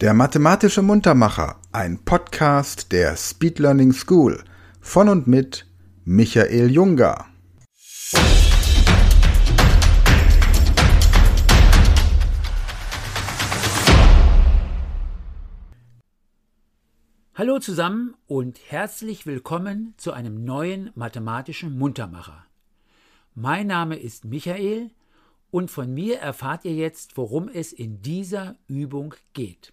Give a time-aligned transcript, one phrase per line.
[0.00, 4.42] Der mathematische Muntermacher, ein Podcast der Speed Learning School
[4.80, 5.66] von und mit
[6.04, 7.26] Michael Junger.
[17.36, 22.44] Hallo zusammen und herzlich willkommen zu einem neuen mathematischen Muntermacher.
[23.36, 24.90] Mein Name ist Michael
[25.52, 29.72] und von mir erfahrt ihr jetzt, worum es in dieser Übung geht.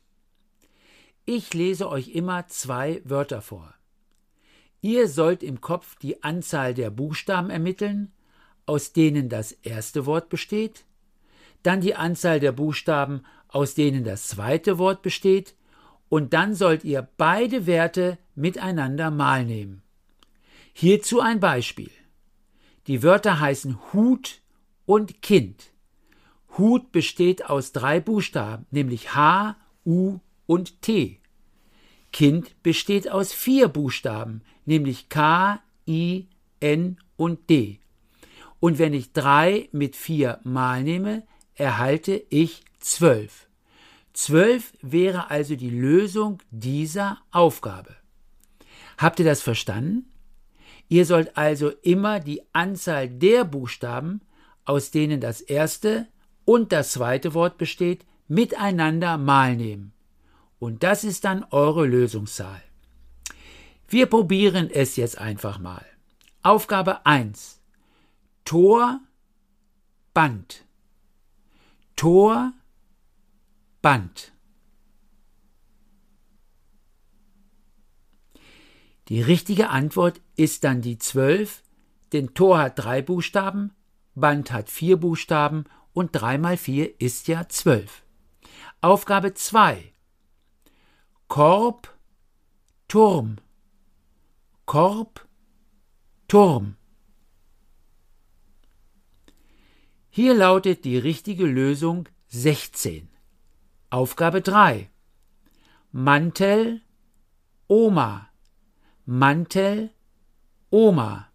[1.25, 3.73] Ich lese euch immer zwei Wörter vor.
[4.81, 8.11] Ihr sollt im Kopf die Anzahl der Buchstaben ermitteln,
[8.65, 10.85] aus denen das erste Wort besteht,
[11.61, 15.55] dann die Anzahl der Buchstaben, aus denen das zweite Wort besteht,
[16.09, 19.83] und dann sollt ihr beide Werte miteinander mal nehmen.
[20.73, 21.91] Hierzu ein Beispiel.
[22.87, 24.41] Die Wörter heißen Hut
[24.85, 25.71] und Kind.
[26.57, 30.19] Hut besteht aus drei Buchstaben, nämlich H, U
[30.51, 31.21] und T.
[32.11, 36.27] Kind besteht aus vier Buchstaben, nämlich K, I,
[36.59, 37.79] N und D.
[38.59, 41.23] Und wenn ich drei mit vier mal nehme,
[41.55, 43.47] erhalte ich zwölf.
[44.11, 47.95] Zwölf wäre also die Lösung dieser Aufgabe.
[48.97, 50.11] Habt ihr das verstanden?
[50.89, 54.19] Ihr sollt also immer die Anzahl der Buchstaben,
[54.65, 56.09] aus denen das erste
[56.43, 59.93] und das zweite Wort besteht, miteinander mal nehmen.
[60.61, 62.61] Und das ist dann eure Lösungszahl.
[63.87, 65.83] Wir probieren es jetzt einfach mal.
[66.43, 67.59] Aufgabe 1.
[68.45, 68.99] Tor,
[70.13, 70.63] Band.
[71.95, 72.53] Tor,
[73.81, 74.33] Band.
[79.07, 81.63] Die richtige Antwort ist dann die 12,
[82.13, 83.73] denn Tor hat drei Buchstaben,
[84.13, 88.03] Band hat vier Buchstaben und 3 mal 4 ist ja 12.
[88.81, 89.90] Aufgabe 2.
[91.33, 91.97] Korb,
[92.89, 93.37] Turm.
[94.65, 95.29] Korb,
[96.27, 96.75] Turm.
[100.09, 103.07] Hier lautet die richtige Lösung 16.
[103.89, 104.89] Aufgabe 3.
[105.93, 106.81] Mantel,
[107.67, 108.27] Oma.
[109.05, 109.91] Mantel,
[110.69, 111.31] Oma.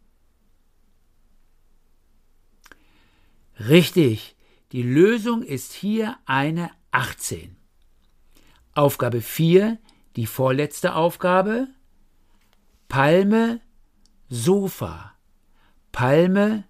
[3.58, 4.36] Richtig,
[4.72, 7.56] die Lösung ist hier eine 18.
[8.74, 9.78] Aufgabe 4,
[10.16, 11.68] die vorletzte Aufgabe.
[12.88, 13.60] Palme,
[14.28, 15.12] Sofa.
[15.92, 16.64] Palme,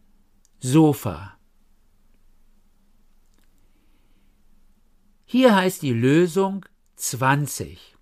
[0.58, 1.38] Sofa.
[5.24, 7.96] Hier heißt die Lösung 20.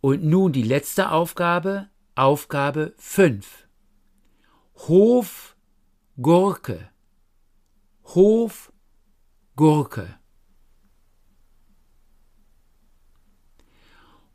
[0.00, 3.68] Und nun die letzte Aufgabe, Aufgabe 5.
[4.88, 5.56] Hof,
[6.20, 6.90] Gurke.
[8.04, 8.72] Hof,
[9.56, 10.18] Gurke.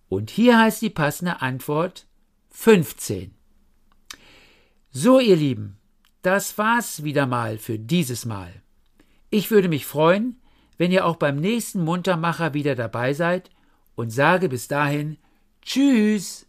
[0.10, 2.08] Und hier heißt die passende Antwort
[2.50, 3.34] 15.
[4.92, 5.78] So, ihr Lieben,
[6.24, 8.52] das war's wieder mal für dieses Mal.
[9.30, 10.42] Ich würde mich freuen,
[10.78, 13.52] wenn ihr auch beim nächsten Muntermacher wieder dabei seid
[13.96, 15.18] und sage bis dahin
[15.62, 16.49] Tschüss.